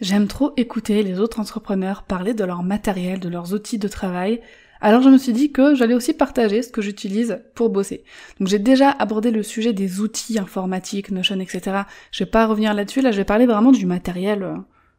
[0.00, 4.40] J'aime trop écouter les autres entrepreneurs parler de leur matériel, de leurs outils de travail.
[4.80, 8.02] Alors je me suis dit que j'allais aussi partager ce que j'utilise pour bosser.
[8.38, 11.82] Donc j'ai déjà abordé le sujet des outils informatiques, Notion, etc.
[12.12, 14.56] Je vais pas revenir là-dessus, là je vais parler vraiment du matériel euh,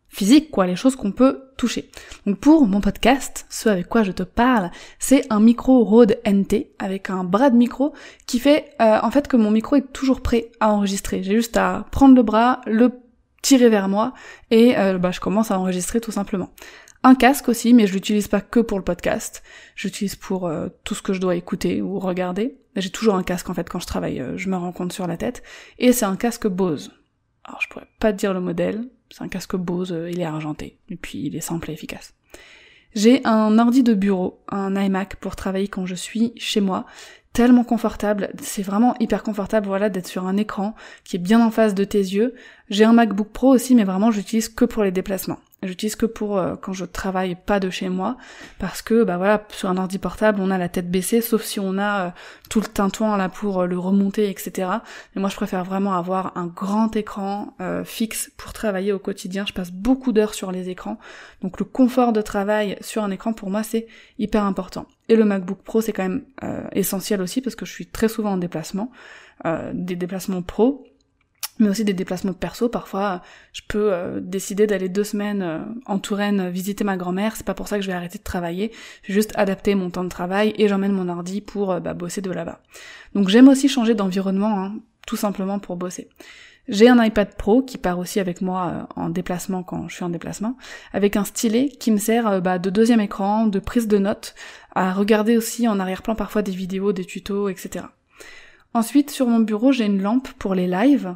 [0.08, 1.90] physique, quoi, les choses qu'on peut toucher.
[2.28, 6.74] Donc pour mon podcast, ce avec quoi je te parle, c'est un micro Rode NT
[6.78, 7.94] avec un bras de micro
[8.28, 11.24] qui fait euh, en fait que mon micro est toujours prêt à enregistrer.
[11.24, 12.92] J'ai juste à prendre le bras, le
[13.42, 14.14] tirer vers moi
[14.50, 16.50] et euh, bah, je commence à enregistrer tout simplement.
[17.04, 19.42] Un casque aussi, mais je l'utilise pas que pour le podcast.
[19.76, 22.58] J'utilise pour euh, tout ce que je dois écouter ou regarder.
[22.76, 25.08] J'ai toujours un casque en fait quand je travaille, euh, je me rends compte sur
[25.08, 25.42] la tête.
[25.80, 26.92] Et c'est un casque Bose.
[27.44, 30.78] Alors je pourrais pas te dire le modèle, c'est un casque Bose, il est argenté,
[30.90, 32.14] et puis il est simple et efficace.
[32.94, 36.86] J'ai un ordi de bureau, un iMac pour travailler quand je suis chez moi
[37.34, 38.32] tellement confortable.
[38.42, 41.84] C'est vraiment hyper confortable, voilà, d'être sur un écran qui est bien en face de
[41.84, 42.36] tes yeux.
[42.70, 45.40] J'ai un MacBook Pro aussi, mais vraiment, j'utilise que pour les déplacements.
[45.64, 48.18] J'utilise que pour euh, quand je travaille pas de chez moi,
[48.58, 51.60] parce que bah voilà, sur un ordi portable, on a la tête baissée, sauf si
[51.60, 52.10] on a euh,
[52.50, 54.70] tout le tintouin là pour euh, le remonter, etc.
[55.16, 57.54] Et moi, je préfère vraiment avoir un grand écran
[57.86, 59.46] fixe pour travailler au quotidien.
[59.46, 60.98] Je passe beaucoup d'heures sur les écrans,
[61.44, 64.88] donc le confort de travail sur un écran pour moi c'est hyper important.
[65.10, 66.24] Et le MacBook Pro c'est quand même
[66.74, 68.92] essentiel aussi parce que je suis très souvent en déplacement,
[69.74, 70.86] des déplacements pro
[71.60, 72.70] mais aussi des déplacements perso.
[72.70, 73.22] Parfois,
[73.54, 77.36] je peux euh, décider d'aller deux semaines euh, en Touraine visiter ma grand-mère.
[77.36, 78.72] C'est pas pour ça que je vais arrêter de travailler.
[79.04, 81.94] Je vais juste adapter mon temps de travail et j'emmène mon ordi pour euh, bah,
[81.94, 82.62] bosser de là-bas.
[83.14, 86.10] Donc j'aime aussi changer d'environnement, hein, tout simplement pour bosser.
[86.68, 90.10] J'ai un iPad Pro qui part aussi avec moi en déplacement quand je suis en
[90.10, 90.58] déplacement,
[90.94, 94.36] avec un stylet qui me sert bah, de deuxième écran, de prise de notes,
[94.74, 97.86] à regarder aussi en arrière-plan parfois des vidéos, des tutos, etc.
[98.74, 101.16] Ensuite, sur mon bureau, j'ai une lampe pour les lives,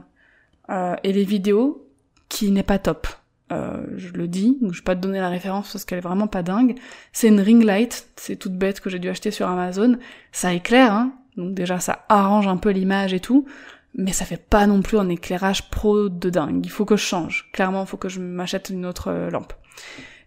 [0.69, 1.87] euh, et les vidéos
[2.29, 3.07] qui n'est pas top.
[3.51, 6.27] Euh, je le dis, je vais pas te donner la référence parce qu'elle est vraiment
[6.27, 6.75] pas dingue.
[7.13, 9.97] C'est une ring light, c'est toute bête que j'ai dû acheter sur Amazon.
[10.31, 13.45] Ça éclaire, hein, donc déjà ça arrange un peu l'image et tout,
[13.93, 16.65] mais ça fait pas non plus un éclairage pro de dingue.
[16.65, 17.49] Il faut que je change.
[17.53, 19.53] Clairement, il faut que je m'achète une autre euh, lampe.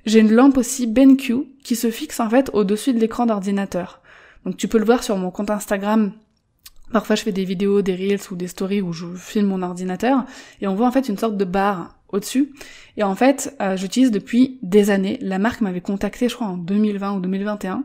[0.06, 4.00] J'ai une lampe aussi BenQ qui se fixe en fait au-dessus de l'écran d'ordinateur.
[4.44, 6.12] Donc tu peux le voir sur mon compte Instagram
[6.92, 10.24] Parfois, je fais des vidéos, des reels ou des stories où je filme mon ordinateur
[10.60, 12.52] et on voit en fait une sorte de barre au-dessus.
[12.96, 15.18] Et en fait, euh, j'utilise depuis des années.
[15.20, 17.84] La marque m'avait contacté, je crois, en 2020 ou 2021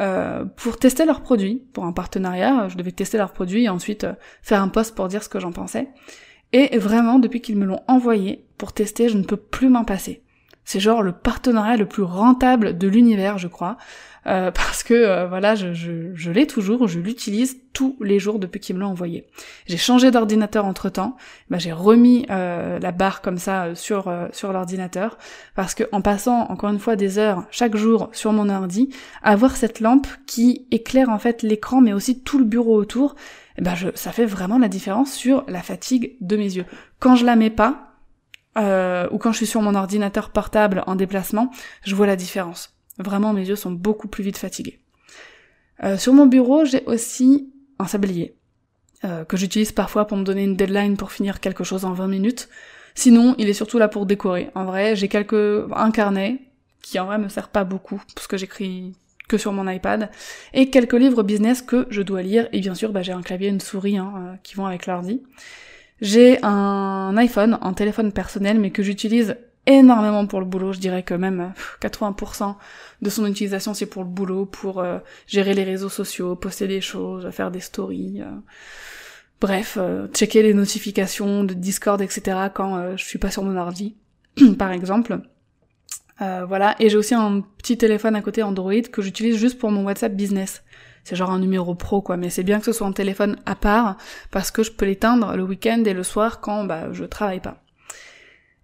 [0.00, 2.68] euh, pour tester leurs produits, pour un partenariat.
[2.68, 5.40] Je devais tester leurs produits et ensuite euh, faire un post pour dire ce que
[5.40, 5.88] j'en pensais.
[6.52, 10.22] Et vraiment, depuis qu'ils me l'ont envoyé pour tester, je ne peux plus m'en passer.
[10.68, 13.78] C'est genre le partenariat le plus rentable de l'univers, je crois.
[14.26, 18.76] Euh, parce que euh, voilà, je, l'ai toujours, je l'utilise tous les jours depuis qu'il
[18.76, 19.26] me l'a envoyé.
[19.64, 21.16] J'ai changé d'ordinateur entre temps,
[21.48, 25.16] bah, j'ai remis euh, la barre comme ça sur sur l'ordinateur
[25.54, 28.90] parce que en passant encore une fois des heures chaque jour sur mon ordi,
[29.22, 33.14] avoir cette lampe qui éclaire en fait l'écran mais aussi tout le bureau autour,
[33.56, 36.66] eh ben je, ça fait vraiment la différence sur la fatigue de mes yeux.
[36.98, 37.87] Quand je la mets pas,
[38.58, 41.50] ou quand je suis sur mon ordinateur portable en déplacement,
[41.84, 42.74] je vois la différence.
[42.98, 44.80] Vraiment, mes yeux sont beaucoup plus vite fatigués.
[45.84, 48.34] Euh, sur mon bureau, j'ai aussi un sablier,
[49.04, 52.08] euh, que j'utilise parfois pour me donner une deadline pour finir quelque chose en 20
[52.08, 52.48] minutes.
[52.94, 54.50] Sinon, il est surtout là pour décorer.
[54.54, 56.40] En vrai, j'ai quelques un carnet
[56.82, 58.94] qui en vrai me sert pas beaucoup parce que j'écris
[59.28, 60.10] que sur mon iPad
[60.54, 63.48] et quelques livres business que je dois lire et bien sûr, bah, j'ai un clavier,
[63.48, 65.22] et une souris hein, euh, qui vont avec l'ordi.
[66.00, 69.36] J'ai un iPhone, un téléphone personnel, mais que j'utilise
[69.68, 70.72] énormément pour le boulot.
[70.72, 72.54] Je dirais que même 80%
[73.02, 76.80] de son utilisation c'est pour le boulot, pour euh, gérer les réseaux sociaux, poster des
[76.80, 78.22] choses, faire des stories.
[78.22, 78.30] Euh.
[79.40, 82.48] bref, euh, checker les notifications de Discord, etc.
[82.54, 83.96] quand je suis pas sur mon ordi,
[84.58, 85.20] par exemple.
[86.18, 89.84] voilà, et j'ai aussi un petit téléphone à côté Android que j'utilise juste pour mon
[89.84, 90.62] WhatsApp business.
[91.08, 93.54] C'est genre un numéro pro quoi, mais c'est bien que ce soit un téléphone à
[93.54, 93.96] part
[94.30, 97.62] parce que je peux l'éteindre le week-end et le soir quand bah je travaille pas.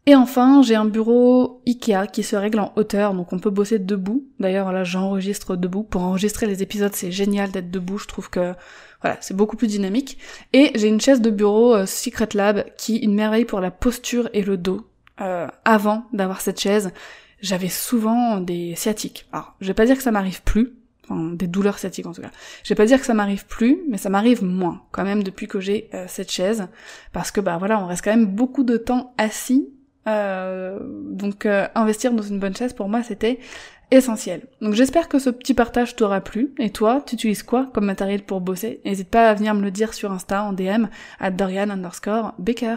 [0.04, 3.78] Et enfin, j'ai un bureau Ikea qui se règle en hauteur, donc on peut bosser
[3.78, 4.26] debout.
[4.38, 5.84] D'ailleurs, là, j'enregistre debout.
[5.84, 7.96] Pour enregistrer les épisodes, c'est génial d'être debout.
[7.96, 8.52] Je trouve que,
[9.00, 10.18] voilà, c'est beaucoup plus dynamique.
[10.52, 13.70] Et j'ai une chaise de bureau euh, Secret Lab qui est une merveille pour la
[13.70, 14.86] posture et le dos.
[15.22, 16.92] euh, avant d'avoir cette chaise,
[17.40, 19.26] j'avais souvent des sciatiques.
[19.32, 20.74] Alors, je vais pas dire que ça m'arrive plus,
[21.04, 22.30] enfin des douleurs sciatiques en tout cas.
[22.62, 25.46] Je vais pas dire que ça m'arrive plus, mais ça m'arrive moins quand même depuis
[25.46, 26.66] que j'ai euh, cette chaise,
[27.12, 29.68] parce que bah voilà, on reste quand même beaucoup de temps assis.
[30.06, 33.38] Euh, donc investir dans une bonne chaise pour moi c'était
[33.90, 34.42] essentiel.
[34.60, 36.52] Donc j'espère que ce petit partage t'aura plu.
[36.58, 38.80] Et toi, tu utilises quoi comme matériel pour bosser?
[38.84, 40.86] N'hésite pas à venir me le dire sur Insta en DM
[41.20, 42.76] à Dorian underscore Baker.